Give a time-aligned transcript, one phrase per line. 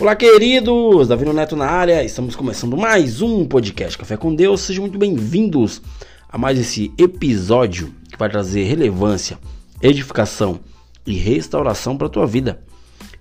[0.00, 1.06] Olá, queridos!
[1.06, 4.62] Davi Neto na área, estamos começando mais um podcast Café com Deus.
[4.62, 5.80] Sejam muito bem-vindos
[6.28, 9.38] a mais esse episódio que vai trazer relevância,
[9.80, 10.58] edificação
[11.06, 12.60] e restauração para a tua vida.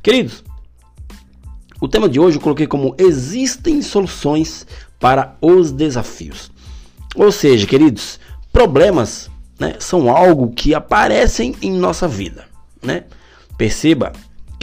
[0.01, 0.43] Queridos,
[1.79, 4.65] o tema de hoje eu coloquei como Existem soluções
[4.99, 6.51] para os desafios.
[7.15, 8.19] Ou seja, queridos,
[8.51, 9.29] problemas
[9.59, 12.45] né, são algo que aparecem em nossa vida.
[12.81, 13.03] Né?
[13.59, 14.12] Perceba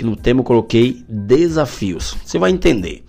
[0.01, 2.17] que no tema eu coloquei desafios.
[2.25, 3.05] Você vai entender.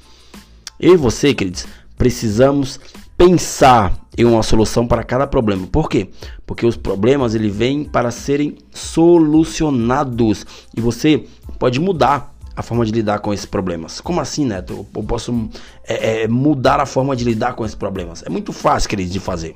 [0.77, 1.65] Eu e você, queridos,
[1.97, 2.81] precisamos
[3.17, 5.65] pensar em uma solução para cada problema.
[5.67, 6.09] Por quê?
[6.45, 11.23] Porque os problemas ele vêm para serem solucionados e você
[11.57, 14.01] pode mudar a forma de lidar com esses problemas.
[14.01, 14.85] Como assim, Neto?
[14.93, 15.49] Eu posso
[15.87, 18.21] é, é, mudar a forma de lidar com esses problemas?
[18.25, 19.55] É muito fácil, queridos, de fazer.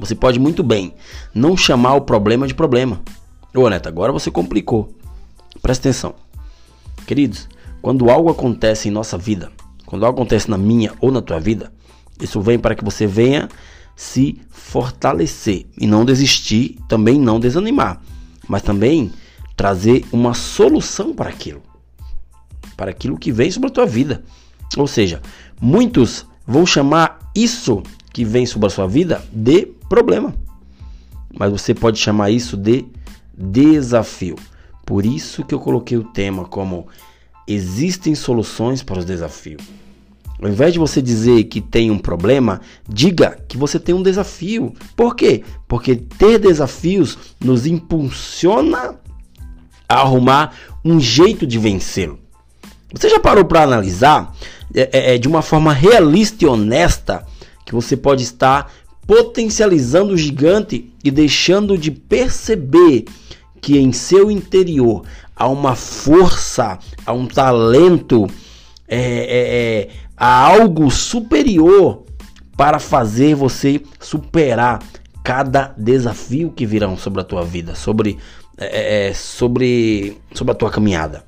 [0.00, 0.94] Você pode muito bem
[1.34, 3.02] não chamar o problema de problema.
[3.54, 4.95] Ô, Neto, agora você complicou.
[5.66, 6.14] Presta atenção.
[7.08, 7.48] Queridos,
[7.82, 9.50] quando algo acontece em nossa vida,
[9.84, 11.72] quando algo acontece na minha ou na tua vida,
[12.20, 13.48] isso vem para que você venha
[13.96, 18.00] se fortalecer e não desistir, também não desanimar,
[18.46, 19.10] mas também
[19.56, 21.60] trazer uma solução para aquilo,
[22.76, 24.22] para aquilo que vem sobre a tua vida.
[24.76, 25.20] Ou seja,
[25.60, 30.32] muitos vão chamar isso que vem sobre a sua vida de problema,
[31.36, 32.84] mas você pode chamar isso de
[33.36, 34.36] desafio.
[34.86, 36.86] Por isso que eu coloquei o tema como
[37.46, 39.62] existem soluções para os desafios.
[40.40, 44.72] Ao invés de você dizer que tem um problema, diga que você tem um desafio.
[44.94, 45.42] Por quê?
[45.66, 48.94] Porque ter desafios nos impulsiona
[49.88, 52.18] a arrumar um jeito de vencê-lo.
[52.94, 54.34] Você já parou para analisar
[54.74, 57.26] é, é, é, de uma forma realista e honesta
[57.64, 58.70] que você pode estar
[59.06, 63.04] potencializando o gigante e deixando de perceber
[63.66, 65.02] que em seu interior
[65.34, 68.28] há uma força, há um talento,
[68.86, 72.04] é, é, é, há algo superior
[72.56, 74.80] para fazer você superar
[75.24, 78.18] cada desafio que virão sobre a tua vida, sobre,
[78.56, 81.24] é, é, sobre, sobre a tua caminhada.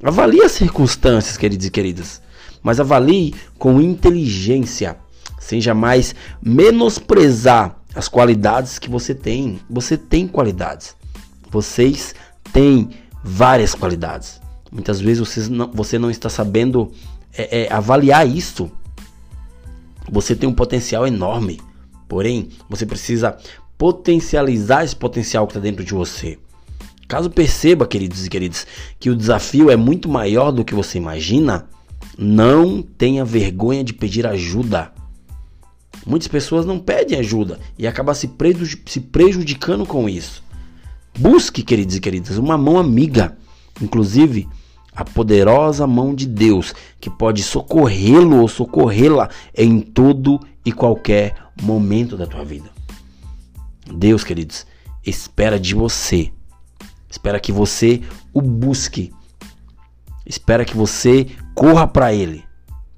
[0.00, 2.22] Avalie as circunstâncias, queridos e queridas,
[2.62, 4.96] mas avalie com inteligência,
[5.40, 9.58] sem jamais menosprezar as qualidades que você tem.
[9.68, 10.94] Você tem qualidades.
[11.54, 12.16] Vocês
[12.52, 12.90] têm
[13.22, 14.40] várias qualidades.
[14.72, 16.90] Muitas vezes você não, você não está sabendo
[17.32, 18.68] é, é, avaliar isso.
[20.10, 21.60] Você tem um potencial enorme,
[22.08, 23.38] porém você precisa
[23.78, 26.40] potencializar esse potencial que está dentro de você.
[27.06, 28.66] Caso perceba, queridos e queridas,
[28.98, 31.68] que o desafio é muito maior do que você imagina,
[32.18, 34.92] não tenha vergonha de pedir ajuda.
[36.04, 38.26] Muitas pessoas não pedem ajuda e acabam se
[39.00, 40.43] prejudicando com isso.
[41.18, 43.36] Busque, queridos e queridas, uma mão amiga,
[43.80, 44.48] inclusive
[44.94, 52.16] a poderosa mão de Deus, que pode socorrê-lo ou socorrê-la em todo e qualquer momento
[52.16, 52.68] da tua vida.
[53.92, 54.66] Deus, queridos,
[55.04, 56.32] espera de você.
[57.08, 58.02] Espera que você
[58.32, 59.12] o busque.
[60.26, 62.42] Espera que você corra para ele,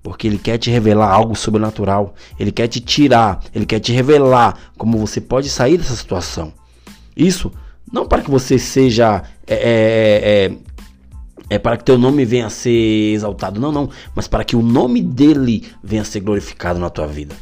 [0.03, 2.15] porque ele quer te revelar algo sobrenatural.
[2.38, 6.53] Ele quer te tirar, ele quer te revelar como você pode sair dessa situação.
[7.16, 7.53] Isso
[7.92, 9.22] não para que você seja.
[9.47, 10.56] É, é, é, é,
[11.48, 13.60] é para que teu nome venha a ser exaltado.
[13.60, 13.88] Não, não.
[14.14, 17.34] Mas para que o nome dele venha a ser glorificado na tua vida.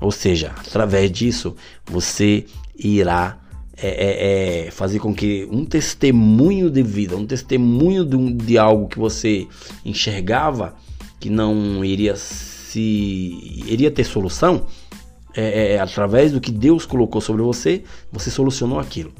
[0.00, 1.54] Ou seja, através disso,
[1.86, 2.44] você
[2.76, 3.38] irá
[3.76, 8.86] é, é, é, fazer com que um testemunho de vida, um testemunho de, de, algo
[8.86, 9.46] que você
[9.84, 10.76] enxergava
[11.18, 14.66] que não iria se iria ter solução,
[15.34, 19.12] é, através do que Deus colocou sobre você, você solucionou aquilo.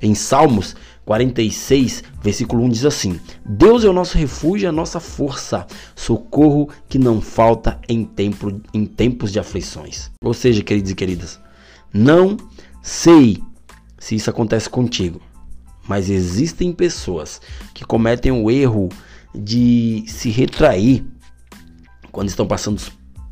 [0.00, 5.66] Em Salmos 46, versículo 1 diz assim: Deus é o nosso refúgio, a nossa força,
[5.96, 10.10] socorro que não falta em, tempo, em tempos de aflições.
[10.22, 11.40] Ou seja, queridos e queridas,
[11.92, 12.36] não
[12.82, 13.42] sei
[13.98, 15.20] se isso acontece contigo,
[15.88, 17.40] mas existem pessoas
[17.72, 18.90] que cometem o erro
[19.34, 21.06] de se retrair
[22.12, 22.82] quando estão passando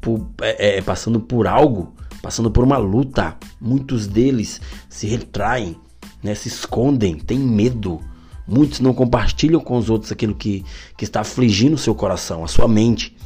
[0.00, 3.36] por, é, é, passando por algo, passando por uma luta.
[3.60, 5.76] Muitos deles se retraem
[6.22, 8.00] né, se escondem, têm medo.
[8.46, 10.64] Muitos não compartilham com os outros aquilo que,
[10.96, 13.16] que está afligindo o seu coração, a sua mente.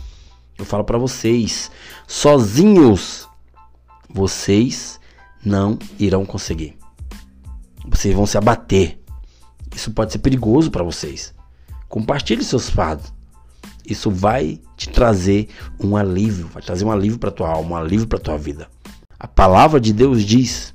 [0.58, 1.70] Eu falo para vocês,
[2.06, 3.28] sozinhos,
[4.08, 5.00] vocês
[5.44, 6.76] não irão conseguir.
[7.88, 8.98] Vocês vão se abater.
[9.74, 11.34] Isso pode ser perigoso para vocês.
[11.88, 13.12] Compartilhe seus fardos.
[13.86, 15.48] Isso vai te trazer
[15.78, 18.68] um alívio, vai trazer um alívio para tua alma, um alívio para tua vida.
[19.18, 20.74] A palavra de Deus diz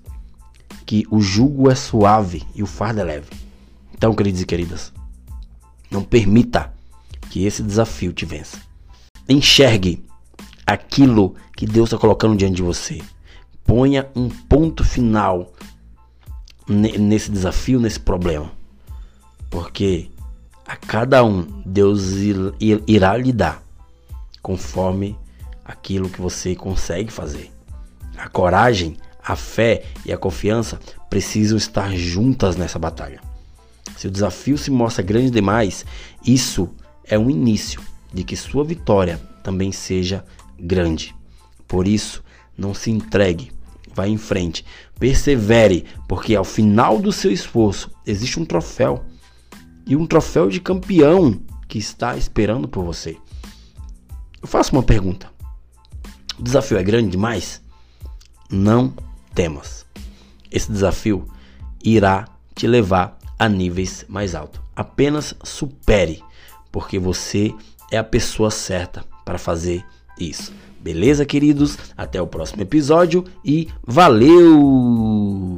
[0.85, 3.29] que o jugo é suave e o fardo é leve.
[3.93, 4.93] Então, queridos e queridas,
[5.89, 6.73] não permita
[7.29, 8.59] que esse desafio te vença.
[9.27, 10.05] Enxergue
[10.65, 13.01] aquilo que Deus está colocando diante de você.
[13.63, 15.51] Ponha um ponto final
[16.67, 18.51] nesse desafio, nesse problema.
[19.49, 20.11] Porque
[20.67, 22.11] a cada um Deus
[22.87, 23.63] irá lhe dar
[24.41, 25.17] conforme
[25.63, 27.51] aquilo que você consegue fazer.
[28.17, 30.79] A coragem, a fé e a confiança
[31.09, 33.19] precisam estar juntas nessa batalha.
[33.97, 35.85] Se o desafio se mostra grande demais,
[36.23, 36.69] isso
[37.03, 37.81] é um início
[38.13, 40.23] de que sua vitória também seja
[40.59, 41.15] grande.
[41.67, 42.23] Por isso,
[42.57, 43.51] não se entregue,
[43.93, 44.65] vá em frente,
[44.99, 49.03] persevere, porque ao final do seu esforço existe um troféu
[49.87, 53.17] e um troféu de campeão que está esperando por você.
[54.41, 55.31] Eu faço uma pergunta:
[56.37, 57.61] o desafio é grande demais?
[58.49, 58.93] Não
[59.35, 59.85] temas.
[60.49, 61.27] Esse desafio
[61.83, 64.61] irá te levar a níveis mais altos.
[64.75, 66.23] Apenas supere,
[66.71, 67.53] porque você
[67.91, 69.85] é a pessoa certa para fazer
[70.17, 70.53] isso.
[70.79, 71.77] Beleza, queridos?
[71.97, 75.54] Até o próximo episódio e valeu!